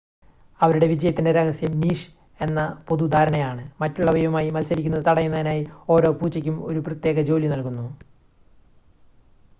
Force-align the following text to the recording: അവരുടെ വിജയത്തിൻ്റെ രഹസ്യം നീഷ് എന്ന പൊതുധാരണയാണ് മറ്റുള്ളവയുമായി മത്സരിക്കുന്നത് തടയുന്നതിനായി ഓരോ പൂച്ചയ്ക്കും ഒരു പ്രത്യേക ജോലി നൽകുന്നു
അവരുടെ 0.59 0.87
വിജയത്തിൻ്റെ 0.87 1.31
രഹസ്യം 1.31 1.73
നീഷ് 1.79 2.07
എന്ന 2.39 2.59
പൊതുധാരണയാണ് 2.89 3.63
മറ്റുള്ളവയുമായി 3.81 4.49
മത്സരിക്കുന്നത് 4.49 5.05
തടയുന്നതിനായി 5.05 5.63
ഓരോ 5.89 6.11
പൂച്ചയ്ക്കും 6.11 6.57
ഒരു 6.65 6.79
പ്രത്യേക 6.79 7.21
ജോലി 7.21 7.47
നൽകുന്നു 7.47 7.87